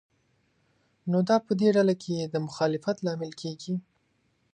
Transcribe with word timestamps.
نو 1.11 1.17
دا 1.29 1.37
په 1.45 1.51
دې 1.59 1.69
ډله 1.75 1.95
کې 2.03 2.15
د 2.33 2.35
مخالفت 2.45 2.97
لامل 3.05 3.31
کېږي. 3.41 3.75